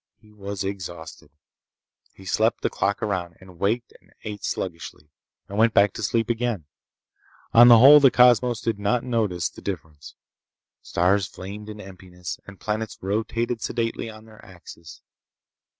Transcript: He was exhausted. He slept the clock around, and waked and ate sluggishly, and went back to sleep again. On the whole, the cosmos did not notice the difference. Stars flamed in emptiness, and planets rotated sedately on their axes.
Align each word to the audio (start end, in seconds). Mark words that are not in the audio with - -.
He 0.17 0.31
was 0.31 0.63
exhausted. 0.63 1.29
He 2.11 2.25
slept 2.25 2.61
the 2.61 2.71
clock 2.71 3.03
around, 3.03 3.37
and 3.39 3.59
waked 3.59 3.93
and 4.01 4.11
ate 4.23 4.43
sluggishly, 4.43 5.11
and 5.47 5.59
went 5.59 5.75
back 5.75 5.93
to 5.93 6.01
sleep 6.01 6.27
again. 6.27 6.65
On 7.53 7.67
the 7.67 7.77
whole, 7.77 7.99
the 7.99 8.09
cosmos 8.09 8.61
did 8.61 8.79
not 8.79 9.03
notice 9.03 9.47
the 9.47 9.61
difference. 9.61 10.15
Stars 10.81 11.27
flamed 11.27 11.69
in 11.69 11.79
emptiness, 11.79 12.39
and 12.47 12.59
planets 12.59 12.97
rotated 13.03 13.61
sedately 13.61 14.09
on 14.09 14.25
their 14.25 14.43
axes. 14.43 15.03